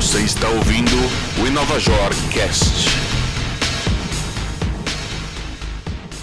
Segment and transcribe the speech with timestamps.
[0.00, 0.96] Você está ouvindo
[1.42, 2.88] o Inovajor Cast.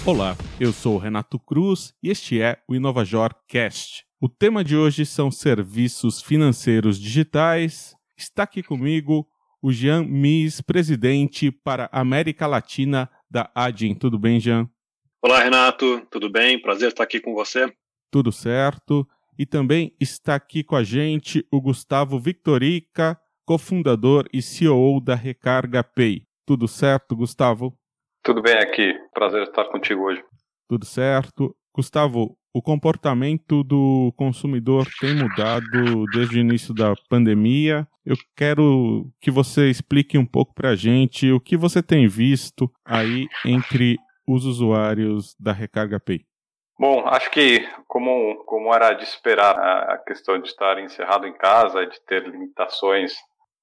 [0.04, 4.04] Olá, eu sou o Renato Cruz e este é o Inovajor Cast.
[4.20, 7.94] O tema de hoje são serviços financeiros digitais.
[8.16, 9.28] Está aqui comigo
[9.62, 13.94] o Jean Mies, presidente para a América Latina da Adin.
[13.94, 14.68] Tudo bem, Jean?
[15.22, 16.04] Olá, Renato.
[16.10, 16.60] Tudo bem?
[16.60, 17.72] Prazer estar aqui com você.
[18.10, 19.06] Tudo certo.
[19.38, 23.16] E também está aqui com a gente o Gustavo Victorica,
[23.48, 26.26] cofundador e CEO da Recarga Pay.
[26.46, 27.72] Tudo certo, Gustavo?
[28.22, 28.92] Tudo bem aqui.
[29.14, 30.22] Prazer estar contigo hoje.
[30.68, 31.56] Tudo certo.
[31.74, 37.88] Gustavo, o comportamento do consumidor tem mudado desde o início da pandemia.
[38.04, 42.70] Eu quero que você explique um pouco para a gente o que você tem visto
[42.84, 46.20] aí entre os usuários da Recarga Pay.
[46.78, 51.86] Bom, acho que como, como era de esperar a questão de estar encerrado em casa,
[51.86, 53.14] de ter limitações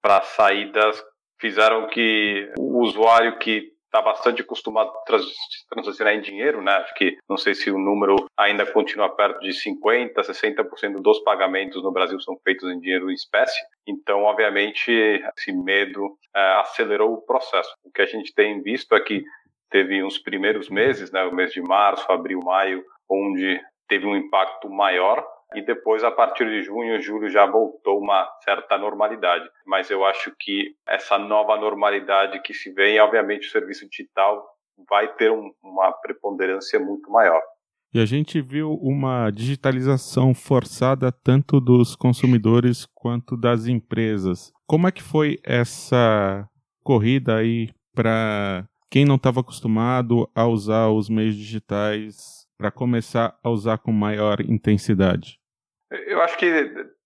[0.05, 1.03] para saídas,
[1.41, 6.73] fizeram que o usuário que está bastante acostumado a transacionar em dinheiro, né?
[6.73, 11.81] Acho que não sei se o número ainda continua perto de 50, 60% dos pagamentos
[11.81, 13.59] no Brasil são feitos em dinheiro em espécie.
[13.87, 17.73] Então, obviamente, esse medo é, acelerou o processo.
[17.83, 19.23] O que a gente tem visto é que
[19.71, 24.69] teve uns primeiros meses, né, o mês de março, abril, maio, onde teve um impacto
[24.69, 29.47] maior e depois a partir de junho, julho já voltou uma certa normalidade.
[29.65, 34.45] Mas eu acho que essa nova normalidade que se vem, obviamente o serviço digital
[34.89, 37.41] vai ter um, uma preponderância muito maior.
[37.93, 44.51] E a gente viu uma digitalização forçada tanto dos consumidores quanto das empresas.
[44.67, 46.45] Como é que foi essa
[46.83, 53.49] corrida aí para quem não estava acostumado a usar os meios digitais para começar a
[53.49, 55.39] usar com maior intensidade?
[56.07, 56.47] Eu acho que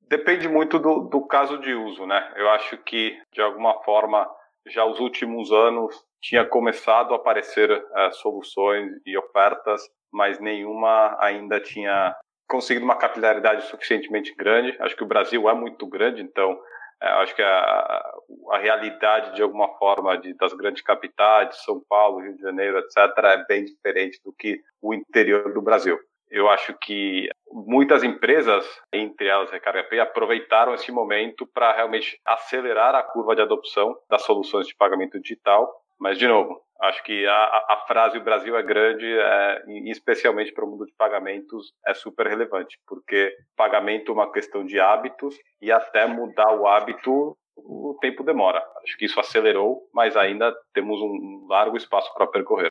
[0.08, 2.34] depende muito do, do caso de uso, né?
[2.36, 4.28] Eu acho que, de alguma forma,
[4.68, 11.60] já os últimos anos tinha começado a aparecer uh, soluções e ofertas, mas nenhuma ainda
[11.60, 12.16] tinha
[12.50, 14.76] conseguido uma capilaridade suficientemente grande.
[14.80, 16.60] Acho que o Brasil é muito grande, então
[17.02, 18.14] acho que a,
[18.52, 22.98] a, realidade, de alguma forma, de, das grandes capitais, São Paulo, Rio de Janeiro, etc.,
[23.24, 25.98] é bem diferente do que o interior do Brasil.
[26.30, 32.94] Eu acho que muitas empresas, entre elas Recarga Pay, aproveitaram esse momento para realmente acelerar
[32.94, 35.68] a curva de adopção das soluções de pagamento digital.
[36.00, 40.66] Mas, de novo, acho que a, a frase o Brasil é grande, é, especialmente para
[40.66, 45.72] o mundo de pagamentos, é super relevante, porque pagamento é uma questão de hábitos e
[45.72, 48.64] até mudar o hábito o tempo demora.
[48.84, 52.70] Acho que isso acelerou, mas ainda temos um largo espaço para percorrer.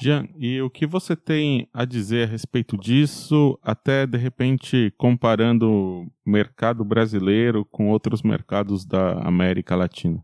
[0.00, 5.70] Jean, e o que você tem a dizer a respeito disso, até de repente comparando
[5.70, 10.20] o mercado brasileiro com outros mercados da América Latina?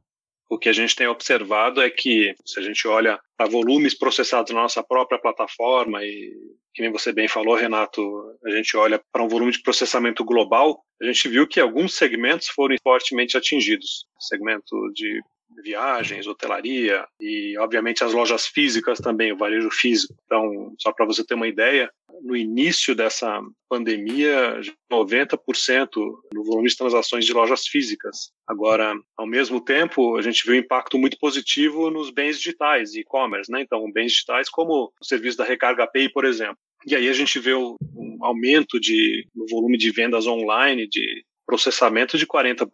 [0.50, 4.52] O que a gente tem observado é que, se a gente olha para volumes processados
[4.52, 6.32] na nossa própria plataforma, e
[6.74, 8.02] que nem você bem falou, Renato,
[8.44, 12.48] a gente olha para um volume de processamento global, a gente viu que alguns segmentos
[12.48, 14.06] foram fortemente atingidos.
[14.18, 15.22] Segmento de
[15.62, 20.14] viagens, hotelaria e, obviamente, as lojas físicas também, o varejo físico.
[20.24, 21.92] Então, só para você ter uma ideia,
[22.22, 24.60] no início dessa pandemia,
[24.90, 25.88] 90%
[26.32, 28.30] no volume de transações de lojas físicas.
[28.46, 33.50] Agora, ao mesmo tempo, a gente viu um impacto muito positivo nos bens digitais, e-commerce,
[33.50, 33.60] né?
[33.60, 36.58] Então, bens digitais como o serviço da Recarga Pay, por exemplo.
[36.86, 37.76] E aí a gente vê um
[38.22, 42.68] aumento de, no volume de vendas online de processamento de 40%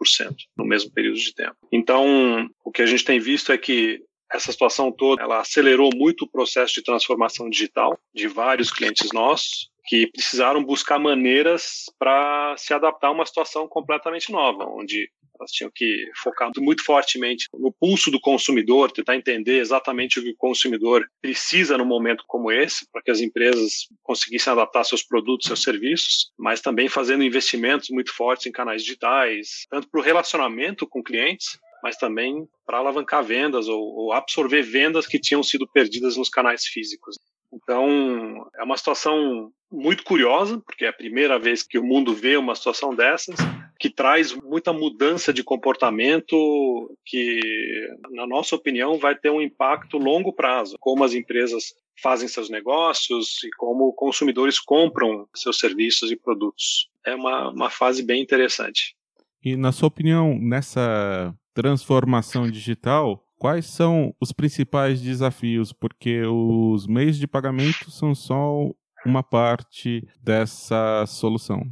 [0.56, 1.56] no mesmo período de tempo.
[1.72, 6.24] Então, o que a gente tem visto é que essa situação toda ela acelerou muito
[6.24, 12.74] o processo de transformação digital de vários clientes nossos que precisaram buscar maneiras para se
[12.74, 18.10] adaptar a uma situação completamente nova, onde elas tinham que focar muito fortemente no pulso
[18.10, 23.02] do consumidor, tentar entender exatamente o que o consumidor precisa num momento como esse, para
[23.02, 28.46] que as empresas conseguissem adaptar seus produtos, seus serviços, mas também fazendo investimentos muito fortes
[28.46, 33.80] em canais digitais, tanto para o relacionamento com clientes, mas também para alavancar vendas ou,
[33.80, 37.16] ou absorver vendas que tinham sido perdidas nos canais físicos.
[37.52, 42.36] Então, é uma situação muito curiosa, porque é a primeira vez que o mundo vê
[42.36, 43.36] uma situação dessas,
[43.78, 46.36] que traz muita mudança de comportamento
[47.04, 47.40] que,
[48.10, 51.72] na nossa opinião, vai ter um impacto longo prazo, como as empresas
[52.02, 56.90] fazem seus negócios e como consumidores compram seus serviços e produtos.
[57.06, 58.96] É uma, uma fase bem interessante.
[59.40, 65.72] E, na sua opinião, nessa transformação digital, quais são os principais desafios?
[65.72, 68.70] Porque os meios de pagamento são só
[69.06, 71.62] uma parte dessa solução.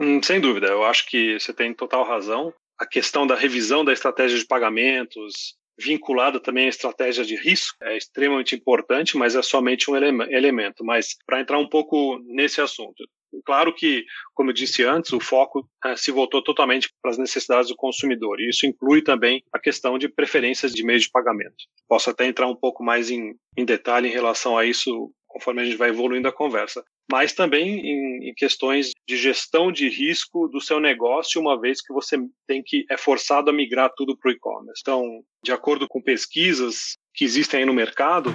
[0.00, 2.52] Hum, sem dúvida, eu acho que você tem total razão.
[2.80, 7.96] a questão da revisão da estratégia de pagamentos, vinculada também à estratégia de risco, é
[7.96, 10.84] extremamente importante, mas é somente um ele elemento.
[10.84, 13.04] Mas para entrar um pouco nesse assunto,
[13.44, 17.68] claro que, como eu disse antes, o foco é, se voltou totalmente para as necessidades
[17.68, 21.56] do consumidor, e isso inclui também a questão de preferências de meio de pagamento.
[21.88, 25.64] Posso até entrar um pouco mais em, em detalhe em relação a isso conforme a
[25.64, 30.60] gente vai evoluindo a conversa mas também em, em, questões de gestão de risco do
[30.60, 34.32] seu negócio, uma vez que você tem que é forçado a migrar tudo para o
[34.32, 34.80] e-commerce.
[34.80, 38.30] Então, de acordo com pesquisas que existem aí no mercado,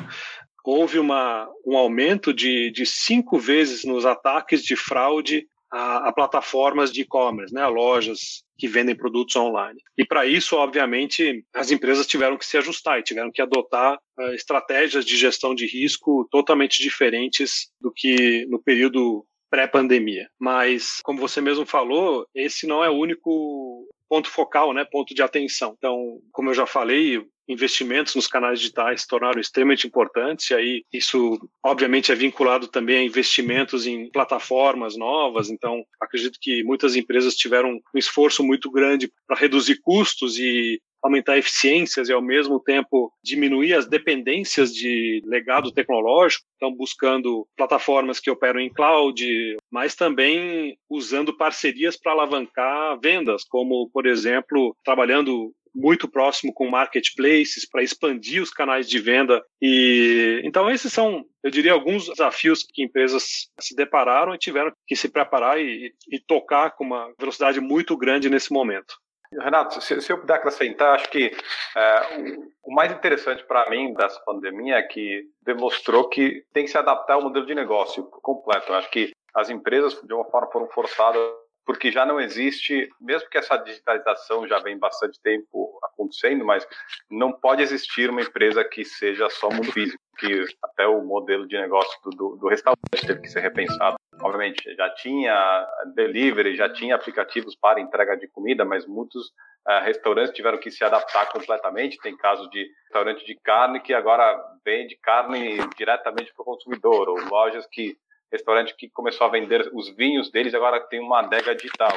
[0.68, 6.92] houve uma, um aumento de, de cinco vezes nos ataques de fraude a, a plataformas
[6.92, 9.80] de e-commerce, né, a lojas que vendem produtos online.
[9.98, 14.34] E para isso, obviamente, as empresas tiveram que se ajustar e tiveram que adotar uh,
[14.34, 20.28] estratégias de gestão de risco totalmente diferentes do que no período pré-pandemia.
[20.38, 25.22] Mas, como você mesmo falou, esse não é o único ponto focal, né, ponto de
[25.22, 25.76] atenção.
[25.78, 30.84] Então, como eu já falei, investimentos nos canais digitais se tornaram extremamente importantes, e aí
[30.92, 37.36] isso obviamente é vinculado também a investimentos em plataformas novas, então acredito que muitas empresas
[37.36, 43.12] tiveram um esforço muito grande para reduzir custos e aumentar eficiências e ao mesmo tempo
[43.24, 50.78] diminuir as dependências de legado tecnológico, estão buscando plataformas que operam em cloud, mas também
[50.90, 58.42] usando parcerias para alavancar vendas, como por exemplo, trabalhando muito próximo com marketplaces para expandir
[58.42, 59.44] os canais de venda.
[59.62, 64.96] E então esses são, eu diria, alguns desafios que empresas se depararam e tiveram que
[64.96, 68.96] se preparar e, e tocar com uma velocidade muito grande nesse momento.
[69.42, 71.32] Renato, se, se eu puder acrescentar, acho que
[71.76, 72.18] é,
[72.64, 76.78] o, o, mais interessante para mim dessa pandemia é que demonstrou que tem que se
[76.78, 78.74] adaptar ao modelo de negócio completo.
[78.74, 81.22] acho que as empresas, de uma forma, foram forçadas
[81.68, 86.66] porque já não existe, mesmo que essa digitalização já vem bastante tempo acontecendo, mas
[87.12, 91.60] não pode existir uma empresa que seja só mundo físico, que até o modelo de
[91.60, 93.98] negócio do, do, restaurante teve que ser repensado.
[94.22, 99.28] Obviamente, já tinha delivery, já tinha aplicativos para entrega de comida, mas muitos
[99.68, 102.00] uh, restaurantes tiveram que se adaptar completamente.
[102.00, 107.20] Tem casos de restaurante de carne que agora vende carne diretamente para o consumidor, ou
[107.30, 107.98] lojas que
[108.32, 111.92] restaurante que começou a vender os vinhos deles agora tem uma adega digital.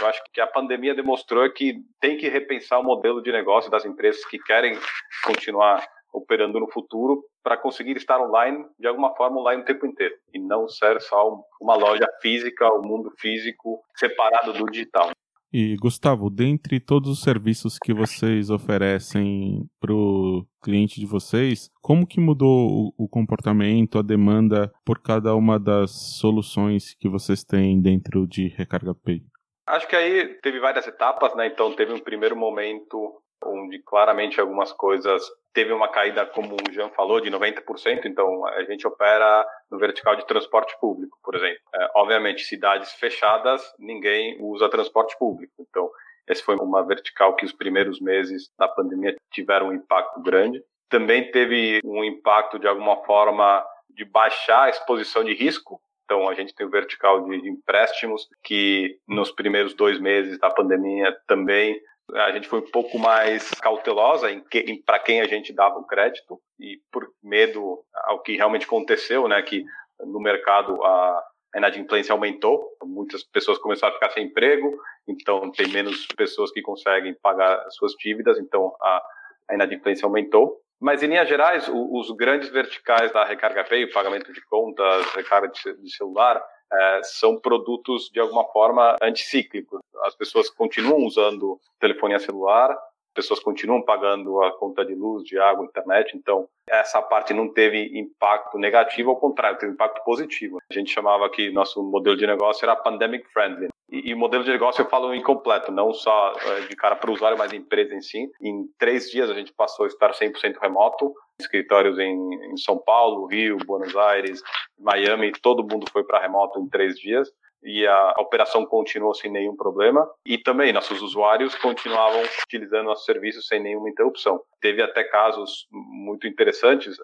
[0.00, 3.84] Eu acho que a pandemia demonstrou que tem que repensar o modelo de negócio das
[3.84, 4.78] empresas que querem
[5.24, 10.14] continuar operando no futuro para conseguir estar online de alguma forma online o tempo inteiro
[10.32, 15.10] e não ser só uma loja física, o um mundo físico separado do digital.
[15.58, 22.06] E Gustavo, dentre todos os serviços que vocês oferecem para o cliente de vocês, como
[22.06, 28.26] que mudou o, comportamento, a demanda por cada uma das soluções que vocês têm dentro
[28.26, 29.22] de Recarga Pay?
[29.66, 31.46] Acho que aí teve várias etapas, né?
[31.46, 35.22] Então teve um primeiro momento onde claramente algumas coisas
[35.52, 40.16] teve uma caída, como o Jean falou, de 90%, então a gente opera no vertical
[40.16, 41.60] de transporte público, por exemplo.
[41.74, 45.90] É, obviamente, cidades fechadas, ninguém usa transporte público, então
[46.28, 50.62] esse foi uma vertical que os primeiros meses da pandemia tiveram um impacto grande.
[50.88, 56.34] Também teve um impacto, de alguma forma, de baixar a exposição de risco, então, a
[56.34, 61.78] gente tem o vertical de empréstimos, que nos primeiros dois meses da pandemia também
[62.14, 65.86] a gente foi um pouco mais cautelosa em, em para quem a gente dava o
[65.86, 69.64] crédito e por medo ao que realmente aconteceu, né, que
[70.00, 75.68] no mercado a, a inadimplência aumentou, muitas pessoas começaram a ficar sem emprego, então tem
[75.68, 79.02] menos pessoas que conseguem pagar suas dívidas, então a,
[79.50, 80.60] a inadimplência aumentou.
[80.78, 85.48] Mas, em linhas gerais, o, os grandes verticais da Recarga Pay, pagamento de contas, recarga
[85.48, 86.42] de, de celular,
[86.72, 89.80] é, são produtos de alguma forma anticíclicos.
[90.04, 92.76] As pessoas continuam usando telefonia celular,
[93.16, 97.98] pessoas continuam pagando a conta de luz, de água, internet, então essa parte não teve
[97.98, 100.58] impacto negativo, ao contrário, teve impacto positivo.
[100.70, 103.68] A gente chamava que nosso modelo de negócio era pandemic friendly.
[104.04, 107.38] E, modelo de negócio eu falo incompleto, não só é, de cara para o usuário,
[107.38, 108.30] mas empresa em si.
[108.40, 113.26] Em três dias a gente passou a estar 100% remoto, escritórios em, em São Paulo,
[113.26, 114.42] Rio, Buenos Aires,
[114.78, 117.30] Miami, todo mundo foi para remoto em três dias
[117.66, 120.08] e a operação continuou sem nenhum problema.
[120.24, 124.40] E também nossos usuários continuavam utilizando nossos serviços sem nenhuma interrupção.
[124.60, 126.96] Teve até casos muito interessantes.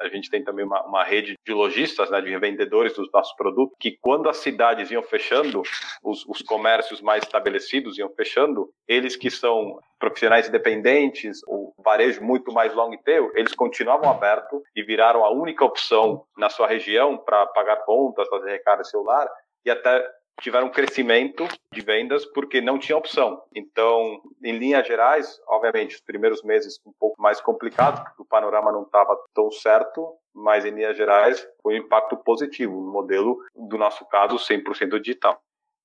[0.00, 3.76] A gente tem também uma, uma rede de lojistas, né, de revendedores dos nossos produtos,
[3.80, 5.62] que quando as cidades iam fechando,
[6.02, 12.52] os, os comércios mais estabelecidos iam fechando, eles que são profissionais independentes, o varejo muito
[12.52, 17.46] mais long tail, eles continuavam abertos e viraram a única opção na sua região para
[17.46, 19.28] pagar contas, fazer recarga celular
[19.64, 20.06] e até
[20.40, 23.42] tiveram um crescimento de vendas porque não tinha opção.
[23.54, 28.72] Então, em linhas gerais, obviamente, os primeiros meses um pouco mais complicados, porque o panorama
[28.72, 33.76] não estava tão certo, mas em linhas gerais foi um impacto positivo no modelo, do
[33.76, 35.40] nosso caso, 100% digital.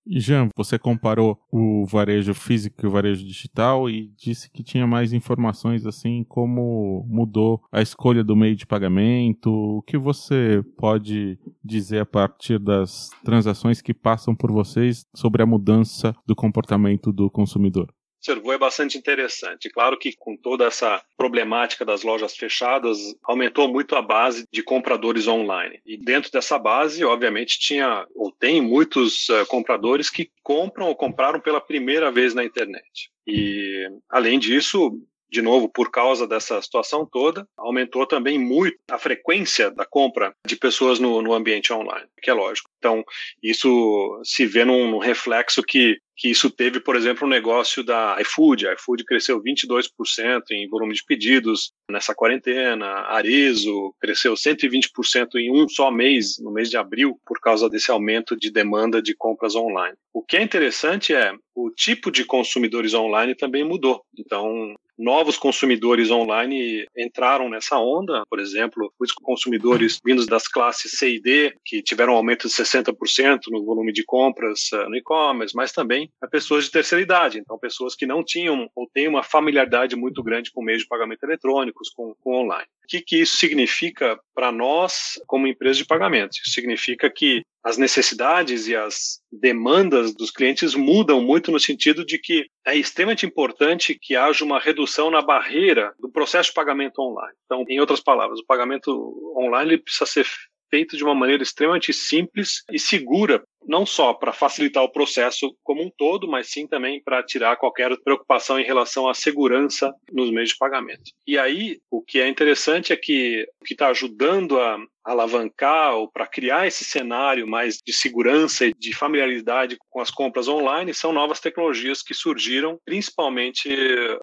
[0.06, 5.14] Jean, você comparou o varejo físico e o varejo digital e disse que tinha mais
[5.14, 9.50] informações assim como mudou a escolha do meio de pagamento.
[9.50, 15.46] O que você pode dizer a partir das transações que passam por vocês sobre a
[15.46, 17.94] mudança do comportamento do consumidor?
[18.24, 19.70] Observou é bastante interessante.
[19.70, 25.28] Claro que com toda essa problemática das lojas fechadas, aumentou muito a base de compradores
[25.28, 25.80] online.
[25.86, 31.40] E dentro dessa base, obviamente, tinha ou tem muitos uh, compradores que compram ou compraram
[31.40, 33.12] pela primeira vez na internet.
[33.28, 35.00] E, além disso,
[35.34, 40.56] de novo, por causa dessa situação toda, aumentou também muito a frequência da compra de
[40.56, 42.70] pessoas no, no ambiente online, que é lógico.
[42.78, 43.04] Então,
[43.42, 48.18] isso se vê num, num reflexo que que isso teve, por exemplo, um negócio da
[48.22, 48.68] iFood.
[48.68, 52.86] A iFood cresceu 22% em volume de pedidos nessa quarentena.
[53.08, 58.36] Arezo cresceu 120% em um só mês, no mês de abril, por causa desse aumento
[58.38, 59.96] de demanda de compras online.
[60.14, 64.02] O que é interessante é o tipo de consumidores online também mudou.
[64.18, 71.16] Então, novos consumidores online entraram nessa onda, por exemplo, os consumidores vindos das classes C
[71.16, 75.56] e D, que tiveram um aumento de 60% no volume de compras uh, no e-commerce,
[75.56, 79.24] mas também a pessoas de terceira idade, então pessoas que não tinham ou têm uma
[79.24, 82.68] familiaridade muito grande com meios de pagamento eletrônicos, com, com online.
[82.84, 86.38] O que, que isso significa para nós como empresa de pagamentos?
[86.38, 92.18] Isso significa que as necessidades e as demandas dos clientes mudam muito no sentido de
[92.18, 97.36] que é extremamente importante que haja uma redução na barreira do processo de pagamento online.
[97.46, 98.92] Então, em outras palavras, o pagamento
[99.38, 100.28] online precisa ser
[100.70, 105.84] feito de uma maneira extremamente simples e segura, não só para facilitar o processo como
[105.84, 110.50] um todo, mas sim também para tirar qualquer preocupação em relação à segurança nos meios
[110.50, 111.12] de pagamento.
[111.26, 116.10] E aí, o que é interessante é que o que está ajudando a alavancar ou
[116.10, 121.12] para criar esse cenário mais de segurança e de familiaridade com as compras online são
[121.12, 123.70] novas tecnologias que surgiram, principalmente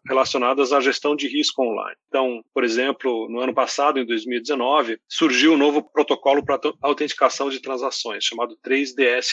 [0.07, 1.95] relacionadas à gestão de risco online.
[2.07, 7.61] Então, por exemplo, no ano passado, em 2019, surgiu um novo protocolo para autenticação de
[7.61, 8.57] transações, chamado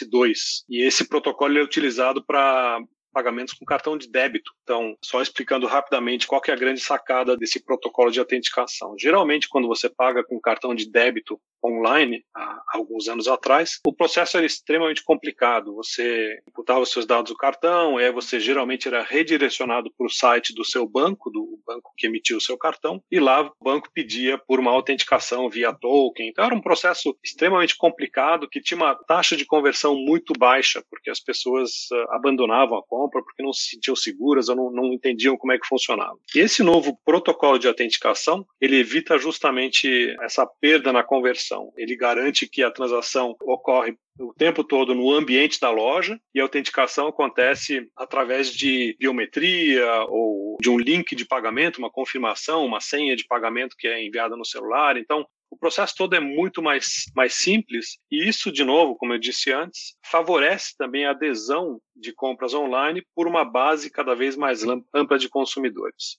[0.07, 0.65] 3DS2.
[0.69, 2.81] E esse protocolo é utilizado para
[3.13, 4.53] pagamentos com cartão de débito.
[4.63, 8.95] Então, só explicando rapidamente qual é a grande sacada desse protocolo de autenticação.
[8.99, 14.37] Geralmente, quando você paga com cartão de débito online, há alguns anos atrás, o processo
[14.37, 15.75] era extremamente complicado.
[15.75, 20.65] Você imputava seus dados do cartão, aí você geralmente era redirecionado para o site do
[20.65, 24.61] seu banco, do banco que emitiu o seu cartão, e lá o banco pedia por
[24.61, 26.29] uma autenticação via token.
[26.29, 31.11] Então, era um processo extremamente complicado que tinha uma taxa de conversão muito baixa, porque
[31.11, 35.37] as pessoas uh, abandonavam a compra porque não se sentiam seguras ou não, não entendiam
[35.37, 36.19] como é que funcionava.
[36.35, 42.49] E esse novo protocolo de autenticação, ele evita justamente essa perda na conversão Ele garante
[42.49, 47.89] que a transação ocorre o tempo todo no ambiente da loja e a autenticação acontece
[47.97, 53.77] através de biometria ou de um link de pagamento, uma confirmação, uma senha de pagamento
[53.79, 54.97] que é enviada no celular.
[54.97, 59.19] Então, o processo todo é muito mais, mais simples e isso, de novo, como eu
[59.19, 64.63] disse antes, favorece também a adesão de compras online por uma base cada vez mais
[64.95, 66.19] ampla de consumidores.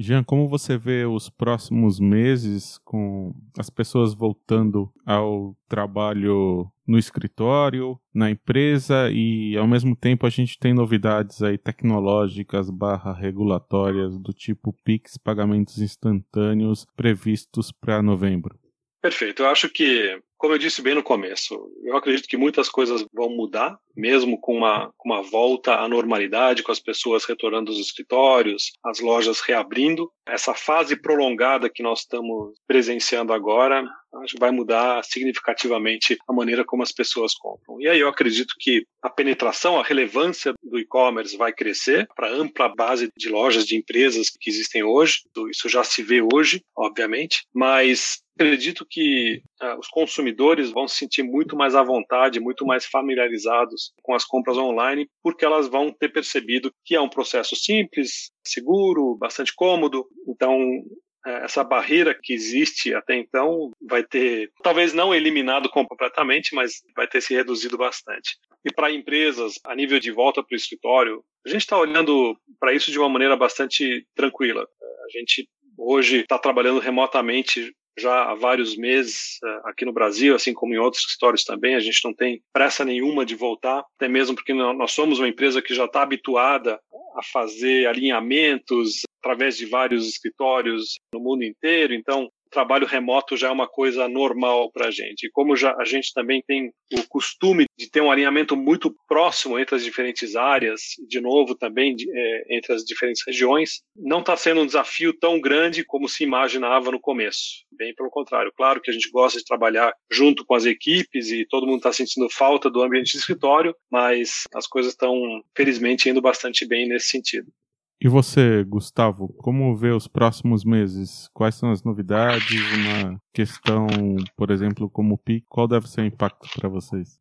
[0.00, 7.98] Jean, como você vê os próximos meses com as pessoas voltando ao trabalho no escritório,
[8.14, 14.32] na empresa e ao mesmo tempo a gente tem novidades aí tecnológicas barra regulatórias do
[14.32, 18.56] tipo Pix, pagamentos instantâneos previstos para novembro?
[19.02, 19.42] Perfeito.
[19.42, 23.28] Eu acho que como eu disse bem no começo, eu acredito que muitas coisas vão
[23.28, 28.70] mudar, mesmo com uma, com uma volta à normalidade, com as pessoas retornando aos escritórios,
[28.84, 30.10] as lojas reabrindo.
[30.26, 33.84] Essa fase prolongada que nós estamos presenciando agora,
[34.22, 37.80] acho que vai mudar significativamente a maneira como as pessoas compram.
[37.80, 42.68] E aí eu acredito que a penetração, a relevância do e-commerce vai crescer para ampla
[42.68, 45.22] base de lojas, de empresas que existem hoje.
[45.50, 50.27] Isso já se vê hoje, obviamente, mas acredito que uh, os consumidores
[50.70, 55.44] vão se sentir muito mais à vontade, muito mais familiarizados com as compras online, porque
[55.44, 60.06] elas vão ter percebido que é um processo simples, seguro, bastante cômodo.
[60.26, 60.82] Então,
[61.26, 67.06] é, essa barreira que existe até então vai ter, talvez não eliminado completamente, mas vai
[67.06, 68.36] ter se reduzido bastante.
[68.64, 72.72] E para empresas, a nível de volta para o escritório, a gente está olhando para
[72.72, 74.62] isso de uma maneira bastante tranquila.
[74.62, 80.54] A gente hoje está trabalhando remotamente já há vários meses eh, aqui no Brasil, assim
[80.54, 81.74] como em outros escritórios também.
[81.74, 85.62] A gente não tem pressa nenhuma de voltar, até mesmo porque nós somos uma empresa
[85.62, 86.80] que já está habituada
[87.16, 91.92] a fazer alinhamentos através de vários escritórios no mundo inteiro.
[91.92, 95.26] Então, trabalho remoto já é uma coisa normal para a gente.
[95.26, 99.58] E como já, a gente também tem o costume de ter um alinhamento muito próximo
[99.58, 104.36] entre as diferentes áreas, de novo também de, é, entre as diferentes regiões, não está
[104.36, 107.64] sendo um desafio tão grande como se imaginava no começo.
[107.72, 108.52] Bem pelo contrário.
[108.56, 111.92] Claro que a gente gosta de trabalhar junto com as equipes e todo mundo está
[111.92, 115.14] sentindo falta do ambiente de escritório, mas as coisas estão,
[115.56, 117.52] felizmente, indo bastante bem nesse sentido.
[118.00, 121.28] E você, Gustavo, como vê os próximos meses?
[121.34, 122.60] Quais são as novidades?
[122.72, 123.88] Uma questão,
[124.36, 127.20] por exemplo, como o PIC, qual deve ser o impacto para vocês?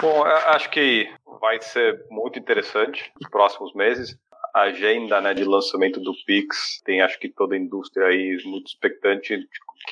[0.00, 1.08] Bom, acho que
[1.40, 4.18] vai ser muito interessante nos próximos meses.
[4.52, 8.66] A agenda né, de lançamento do Pix tem, acho que toda a indústria aí muito
[8.66, 9.46] expectante de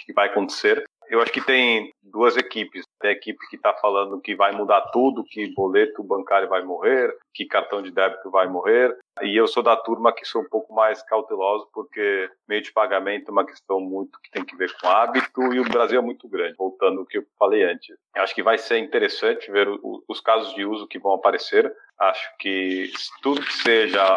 [0.05, 0.83] que vai acontecer.
[1.09, 2.85] Eu acho que tem duas equipes.
[3.01, 7.15] Tem a equipe que está falando que vai mudar tudo, que boleto bancário vai morrer,
[7.33, 8.97] que cartão de débito vai morrer.
[9.23, 13.29] E eu sou da turma que sou um pouco mais cauteloso, porque meio de pagamento
[13.29, 16.29] é uma questão muito que tem que ver com hábito e o Brasil é muito
[16.29, 17.97] grande, voltando ao que eu falei antes.
[18.17, 19.69] Eu acho que vai ser interessante ver
[20.09, 21.73] os casos de uso que vão aparecer.
[21.99, 22.91] Acho que
[23.23, 24.17] tudo que seja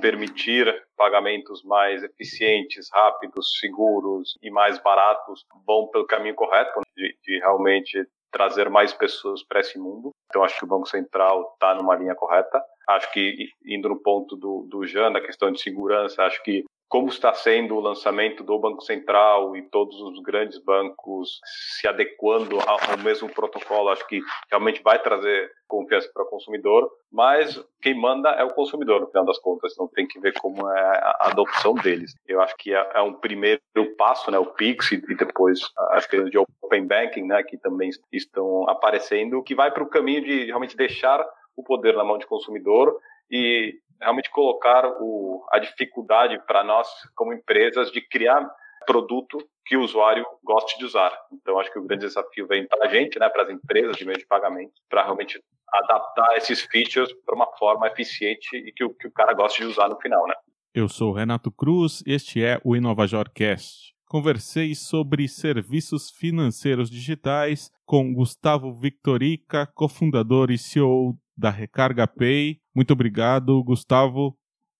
[0.00, 7.38] permitir pagamentos mais eficientes, rápidos, seguros e mais baratos vão pelo caminho correto de, de
[7.38, 10.10] realmente trazer mais pessoas para esse mundo.
[10.28, 12.62] Então acho que o Banco Central está numa linha correta.
[12.88, 17.08] Acho que indo no ponto do, do Jean, na questão de segurança, acho que como
[17.08, 22.96] está sendo o lançamento do Banco Central e todos os grandes bancos se adequando ao
[22.98, 28.44] mesmo protocolo, acho que realmente vai trazer confiança para o consumidor, mas quem manda é
[28.44, 32.14] o consumidor, no final das contas, então tem que ver como é a adopção deles.
[32.28, 33.60] Eu acho que é, é um primeiro
[33.98, 35.58] passo, né, o Pix e depois
[35.90, 40.22] as questões de Open Banking, né, que também estão aparecendo, que vai para o caminho
[40.22, 42.96] de realmente deixar o poder na mão de consumidor
[43.28, 48.48] e realmente colocar o, a dificuldade para nós, como empresas, de criar
[48.86, 51.12] produto que o usuário goste de usar.
[51.32, 54.04] Então, acho que o grande desafio vem para a gente, né, para as empresas de
[54.04, 55.42] meio de pagamento, para realmente
[55.72, 59.68] adaptar esses features para uma forma eficiente e que o, que o cara goste de
[59.68, 60.34] usar no final, né?
[60.74, 63.94] Eu sou o Renato Cruz, este é o InovaJorcast.
[64.06, 72.60] Conversei sobre serviços financeiros digitais com Gustavo Victorica, cofundador e CEO da Recarga Pay.
[72.74, 74.36] Muito obrigado, Gustavo.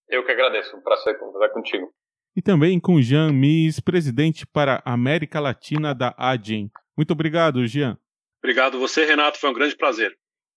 [0.08, 1.92] Eu que agradeço, um prazer conversar contigo.
[2.36, 6.70] E também com Jean Mis, presidente para a América Latina da Adyen.
[6.96, 7.96] Muito obrigado, Jean.
[8.42, 10.12] Obrigado você, Renato, foi um grande prazer.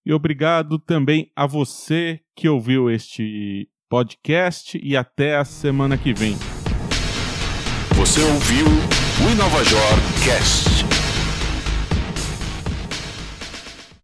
[0.05, 6.35] E obrigado também a você que ouviu este podcast e até a semana que vem.
[7.95, 10.76] Você ouviu o Inovajor Cast.